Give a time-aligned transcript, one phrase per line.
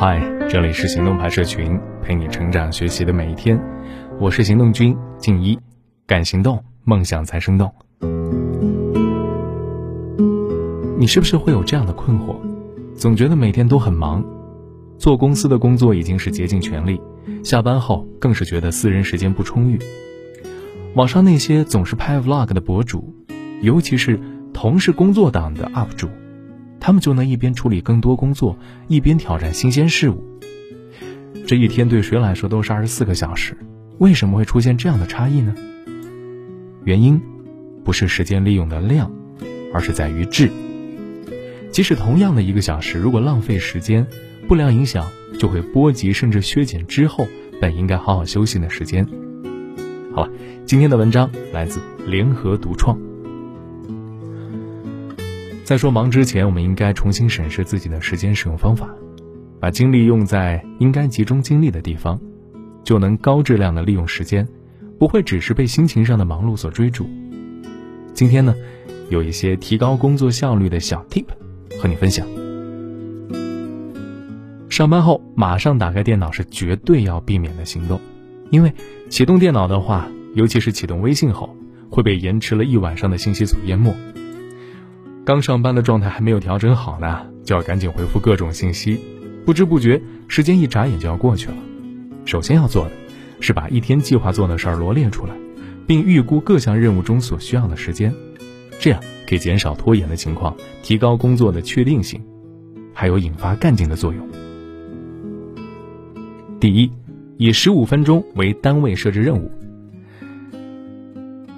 [0.00, 3.60] 嗨，这里是行动派社群，陪你成长学习的每一天。
[4.18, 5.58] 我是行动君静一，
[6.06, 7.70] 敢行动，梦想才生动。
[10.98, 12.36] 你是不是会有这样的困惑？
[12.94, 14.24] 总觉得每天都很忙，
[14.96, 16.98] 做公司的工作已经是竭尽全力，
[17.44, 19.78] 下班后更是觉得私人时间不充裕。
[20.94, 23.14] 网上那些总是拍 vlog 的博主，
[23.60, 24.18] 尤其是
[24.54, 26.08] 同是工作党的 UP 主，
[26.80, 28.58] 他们就能一边处理更多工作，
[28.88, 30.24] 一边挑战新鲜事物。
[31.46, 33.56] 这一天对谁来说都是二十四个小时，
[33.98, 35.54] 为什么会出现这样的差异呢？
[36.84, 37.20] 原因
[37.84, 39.12] 不是时间利用的量，
[39.74, 40.50] 而是在于质。
[41.70, 44.06] 即使同样的一个小时，如果浪费时间，
[44.48, 45.06] 不良影响
[45.38, 47.28] 就会波及甚至削减之后
[47.60, 49.06] 本应该好好休息的时间。
[50.14, 50.32] 好了，
[50.64, 53.09] 今天的文章来自联合独创。
[55.70, 58.92] 在说忙之前，我们应该重新审视自己的时间使用方法，
[59.60, 62.20] 把精力用在应该集中精力的地方，
[62.82, 64.48] 就能高质量的利用时间，
[64.98, 67.08] 不会只是被心情上的忙碌所追逐。
[68.12, 68.52] 今天呢，
[69.10, 71.26] 有一些提高工作效率的小 tip。
[71.80, 72.26] 和你分享，
[74.68, 78.00] 上班后马上打开电脑是绝对要避免的行动，
[78.50, 78.72] 因为
[79.08, 81.54] 启动电脑的话，尤其是启动微信后，
[81.88, 83.94] 会被延迟了一晚上的信息所淹没。
[85.30, 88.98] 刚上班的状态还没有调整好呢，就要赶紧回复各种信息，
[89.46, 91.54] 不知不觉时间一眨眼就要过去了。
[92.24, 92.90] 首先要做的，
[93.38, 95.34] 是把一天计划做的事儿罗列出来，
[95.86, 98.12] 并预估各项任务中所需要的时间，
[98.80, 99.00] 这样。
[99.24, 102.20] 可以减少拖延的情况，提高工作的确定性，
[102.92, 104.28] 还有引发干劲的作用。
[106.58, 106.90] 第一，
[107.36, 109.48] 以十五分钟为单位设置任务。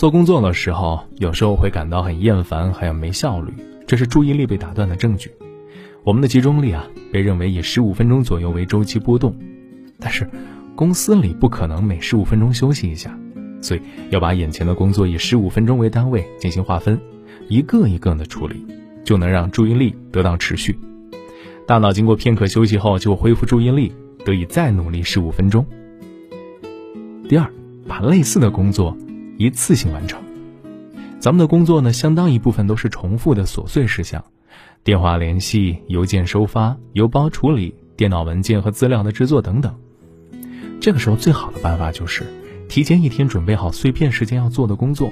[0.00, 3.52] 做工作的时候，有时候会感到很厌烦，还有没效率，
[3.86, 5.30] 这是注意力被打断的证据。
[6.04, 9.36] 我们的集中力啊，被认为以十五分钟左右为周期波动，
[9.98, 10.26] 但是
[10.74, 13.14] 公司里不可能每十五分钟休息一下，
[13.60, 16.98] 所以要把眼前的工作以十五分钟为单位进行划分。
[17.48, 18.64] 一个一个的处理，
[19.04, 20.78] 就能让注意力得到持续。
[21.66, 23.92] 大脑经过片刻休息后，就恢复注意力，
[24.24, 25.66] 得以再努力十五分钟。
[27.28, 27.46] 第二，
[27.86, 28.96] 把类似的工作
[29.40, 30.22] 一次性完成。
[31.18, 34.22] 咱们的工作呢，相当一部分都是重复的琐碎事项，
[34.84, 39.74] 电话联系、邮件收发、邮包处理、电脑文件和资料的制作等等。
[40.78, 42.22] 这个时候，最好的办法就是
[42.68, 45.10] 提前一天准备好碎片时间要做的工作。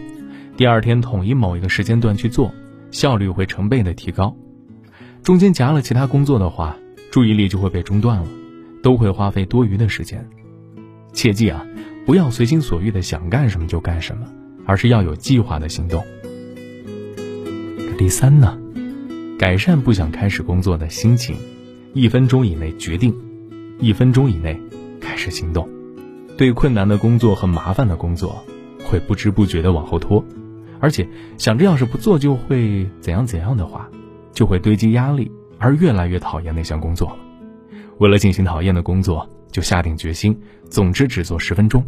[0.58, 2.52] 第二天统一某一个时间段去做，
[2.90, 4.36] 效率会成倍的提高。
[5.22, 6.76] 中间夹了其他工作的话，
[7.10, 8.26] 注意力就会被中断了，
[8.82, 10.28] 都会花费多余的时间。
[11.14, 11.66] 切记啊，
[12.08, 14.26] 不要随心所欲的想干什么就干什么，
[14.64, 16.02] 而是要有计划的行动。
[17.98, 18.58] 第三呢，
[19.38, 21.36] 改善不想开始工作的心情，
[21.92, 23.14] 一分钟以内决定，
[23.78, 24.58] 一分钟以内
[24.98, 25.68] 开始行动。
[26.38, 28.42] 对困难的工作和麻烦的工作，
[28.86, 30.24] 会不知不觉的往后拖。
[30.80, 33.86] 而且想着要是不做就会怎样怎样的话，
[34.32, 37.18] 就会堆积压力，而越来越讨厌那项工作了。
[37.98, 41.84] 为了进行讨厌的工作，就下定决心，总之只做十分钟。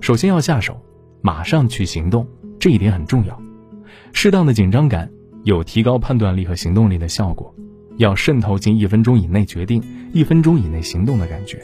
[0.00, 0.80] 首先要下手，
[1.20, 2.26] 马上去行动，
[2.58, 3.40] 这一点很重要。
[4.12, 5.10] 适当的紧张感
[5.44, 7.54] 有提高判断力和行动力的效果，
[7.96, 9.82] 要渗透进一分钟以内决定、
[10.12, 11.60] 一分钟以内行动的感觉。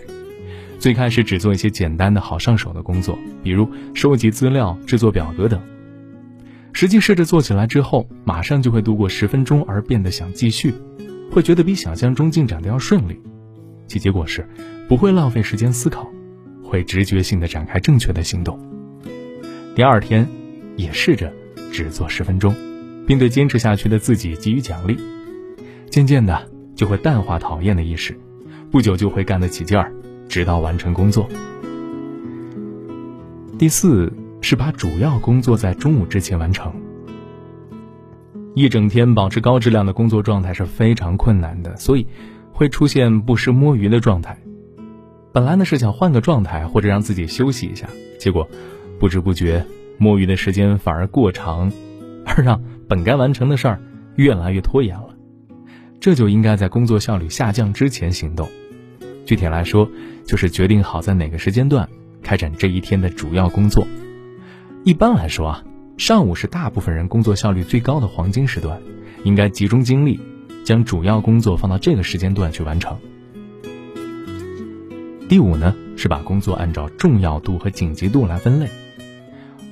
[0.78, 5.60] 最开始只做一些简单的好上手的工作，比如收集资料、制作表格等。
[6.72, 10.74] 实际试着做起来之后，马上就会度过十分钟而变得想继续，
[11.30, 13.18] 会觉得比想象中进展的要顺利，
[13.86, 14.46] 其结果是
[14.88, 16.10] 不会浪费时间思考，
[16.74, 18.58] 会直觉性的展开正确的行动。
[19.76, 20.28] 第二天
[20.76, 21.32] 也试着
[21.72, 22.52] 只做十分钟，
[23.06, 24.98] 并对坚持下去的自己给予奖励，
[25.88, 28.18] 渐渐的就会淡化讨厌的意识，
[28.72, 29.92] 不久就会干得起劲儿，
[30.28, 31.28] 直到完成工作。
[33.58, 34.12] 第四。
[34.46, 36.70] 是把主要工作在中午之前完成。
[38.54, 42.06] 一整天保持高质量的工作状态是非常困难的，所以
[42.52, 44.36] 会出现不时摸鱼的状态。
[45.34, 47.88] 本来呢是想换个状态或者让自己休息一下，
[48.20, 48.48] 结果
[49.00, 49.66] 不知不觉
[49.98, 51.72] 摸鱼的时间反而过长，
[52.24, 53.80] 而让本该完成的事儿
[54.14, 55.08] 越来越拖延了。
[55.98, 58.48] 这就应该在工作效率下降之前行动。
[59.26, 59.90] 具体来说，
[60.24, 61.88] 就是决定好在哪个时间段
[62.22, 63.84] 开展这一天的主要工作。
[64.84, 65.64] 一般来说啊，
[65.96, 68.80] 上午是大部分人工作效率最高的黄金时段，
[69.24, 70.20] 应该集中精力，
[70.64, 72.96] 将主要工作放到这个时间段去完成。
[75.34, 78.68] 第五呢，是把工作按照重要度和紧急度来分类。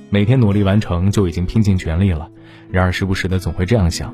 [0.09, 2.29] 每天努力完成就已经拼尽全力了，
[2.69, 4.13] 然而时不时的总会这样想，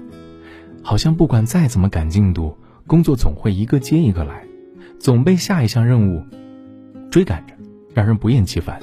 [0.84, 2.56] 好像不管再怎么赶进度，
[2.86, 4.46] 工作总会一个接一个来，
[5.00, 6.24] 总被下一项任务
[7.10, 7.56] 追赶着，
[7.96, 8.80] 让人不厌其烦。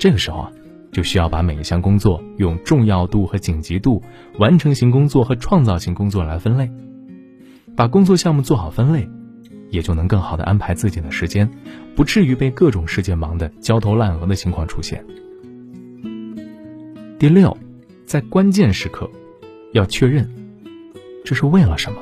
[0.00, 0.50] 这个时候啊，
[0.90, 4.02] 就需要把每一项工作用重要度和紧急度、
[4.40, 6.68] 完成型工作和创造性工作来分类。
[7.76, 9.08] 把工作项目做好分类，
[9.70, 11.48] 也就能更好的安排自己的时间，
[11.94, 15.04] 不至于被各种事件忙得焦头烂额的情况出现。
[17.18, 17.56] 第六，
[18.06, 19.10] 在关键时刻，
[19.72, 20.28] 要确认
[21.24, 21.98] 这是为了什么。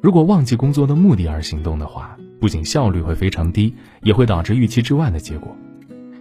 [0.00, 5.56] 如果忘记工作的目的而行动的话，不仅效率会非常低，也会导致预期之外的结果。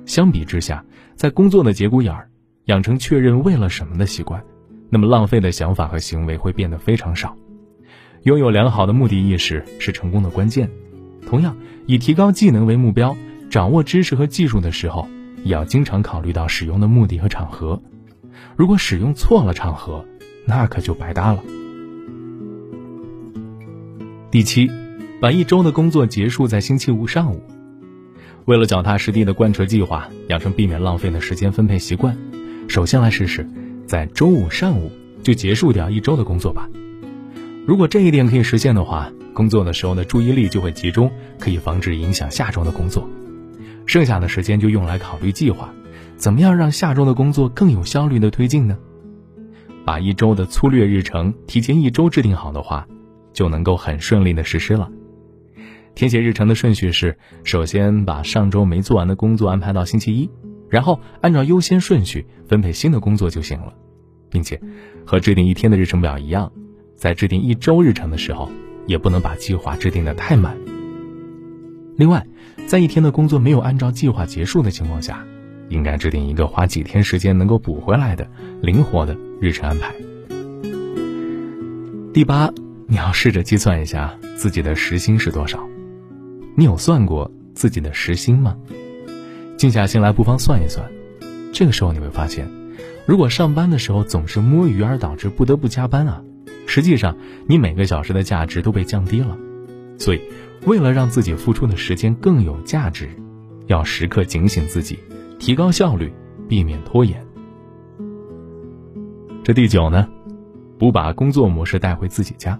[0.06, 0.84] 相比之下，
[1.16, 2.30] 在工作的节骨眼儿
[2.66, 4.44] 养成确认为了什么的习惯，
[4.90, 7.36] 那么浪费的想法和行为会变得非常少。
[8.23, 10.69] 拥有良好的目的意识是成功的关键。
[11.25, 13.15] 同样，以提高技能为目标，
[13.50, 15.07] 掌握知识和技术的时候。
[15.44, 17.81] 也要经常考虑到使用的目的和场合，
[18.56, 20.06] 如果使用错了场合，
[20.45, 21.44] 那可就白搭了。
[24.29, 24.69] 第七，
[25.19, 27.41] 把一周的工作结束在星期五上午。
[28.45, 32.15] 为了脚踏实地的贯彻计划，养成避免浪费的时间分配习惯，
[32.68, 33.50] 首先来试试
[33.88, 34.91] 在周五上午
[35.23, 36.69] 就结束掉一周的工作吧。
[37.71, 41.09] 如果这一点可以实现的话，工作的时候的注意力就会集中，
[41.39, 43.09] 可以防止影响下周的工作。
[43.85, 45.73] 剩下的时间就用来考虑计划，
[46.18, 48.77] 怎么样让下周的工作更有效率的推进呢？
[49.85, 52.85] 把一周的粗略日程提前一周制定好的话，
[53.31, 54.89] 就能够很顺利的实施了。
[55.95, 60.29] 填写日程的顺序是：首先把上周没做完的工作安排到星期一，
[60.68, 63.73] 然后按照优先顺序分配新的工作就行了，
[64.29, 64.59] 并且
[65.06, 66.51] 和制定一天的日程表一样，
[67.01, 68.51] 在制定一周日程的时候，
[68.86, 70.56] 也不能把计划制定的太满。
[71.98, 72.27] 另外，
[72.68, 75.25] 在一天的工作没有按照计划结束的情况下，
[75.68, 78.30] 应该制定一个花几天时间能够补回来的
[78.62, 79.95] 灵活的日程安排。
[82.13, 82.53] 第八，
[82.86, 85.68] 你要试着计算一下自己的时薪是多少。
[86.56, 88.56] 你有算过自己的时薪吗？
[89.57, 90.88] 静下心来，不妨算一算。
[91.51, 92.47] 这个时候你会发现，
[93.07, 96.21] 如果上班的时候总是摸鱼而导致不得不加班啊，
[96.66, 97.18] 实际上
[97.48, 99.38] 你每个小时的价值都被降低了。
[99.98, 100.22] 所以。
[100.68, 103.10] 为了让自己付出的时间更有价值，
[103.66, 105.00] 要时刻警醒自己，
[105.40, 106.13] 提高效率，
[106.48, 107.25] 避免拖延。
[109.44, 110.08] 这第九呢，
[110.78, 112.60] 不把工作模式带回自己家，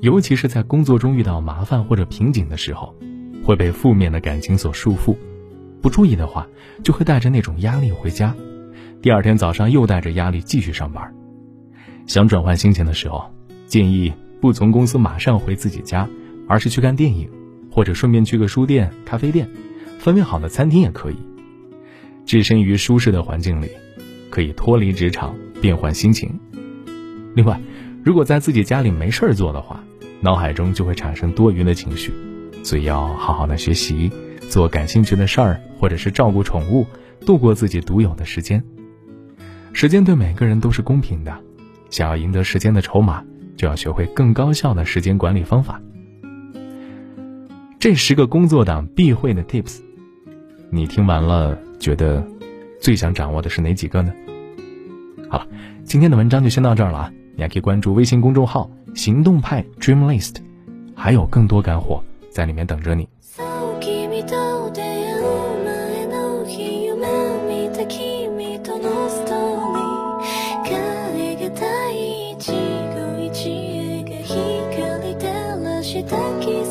[0.00, 2.94] 尤其是在工作中遇到麻烦或者瓶颈的时候，
[3.42, 5.16] 会被负面的感情所束缚，
[5.82, 6.46] 不注意的话，
[6.84, 8.32] 就会带着那种压力回家，
[9.02, 11.12] 第二天早上又带着压力继续上班。
[12.06, 13.24] 想转换心情的时候，
[13.66, 16.08] 建议不从公司马上回自己家。
[16.46, 17.26] 而是去看电影，
[17.70, 19.48] 或者顺便去个书店、咖啡店，
[19.98, 21.16] 氛围好的餐厅也可以。
[22.26, 23.70] 置身于舒适的环境里，
[24.28, 26.38] 可以脱离职场，变换心情。
[27.34, 27.58] 另外，
[28.04, 29.82] 如果在自己家里没事儿做的话，
[30.20, 32.12] 脑海中就会产生多余的情绪，
[32.62, 34.10] 所以要好好的学习，
[34.50, 36.86] 做感兴趣的事儿，或者是照顾宠物，
[37.24, 38.62] 度过自己独有的时间。
[39.72, 41.40] 时间对每个人都是公平的，
[41.94, 43.22] 想要赢得时间的筹码，
[43.56, 45.80] 就要学会更高效的时间管理方法。
[47.78, 49.78] 这十个工作党必会的 tips，
[50.70, 52.26] 你听完了觉得
[52.80, 54.12] 最想掌握的是哪几个呢？
[55.30, 55.46] 好了，
[55.84, 57.12] 今天的文章就先到这儿了啊！
[57.36, 60.38] 你还可以关注微信公众号“行动派 Dream List”，
[60.96, 63.08] 还有更多干货在里面等着你。
[76.08, 76.63] taki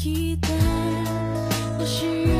[0.00, 0.48] 来て
[1.78, 2.39] ほしい